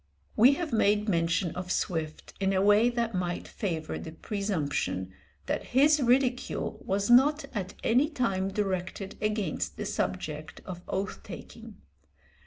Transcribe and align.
We 0.35 0.53
have 0.53 0.73
made 0.73 1.07
mention 1.07 1.51
of 1.51 1.71
Swift 1.71 2.33
in 2.39 2.53
a 2.53 2.61
way 2.63 2.89
that 2.89 3.13
might 3.13 3.47
favour 3.47 3.99
the 3.99 4.13
presumption 4.13 5.13
that 5.45 5.63
his 5.77 6.01
ridicule 6.01 6.81
was 6.83 7.11
not 7.11 7.45
at 7.53 7.75
any 7.83 8.09
time 8.09 8.47
directed 8.49 9.15
against 9.21 9.77
the 9.77 9.85
subject 9.85 10.59
of 10.65 10.81
oath 10.87 11.19
taking. 11.21 11.75